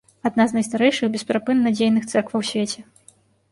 Адна 0.27 0.43
з 0.51 0.55
найстарэйшых 0.57 1.11
бесперапынна 1.17 1.75
дзейных 1.77 2.03
цэркваў 2.11 2.43
у 2.47 2.51
свеце. 2.53 2.79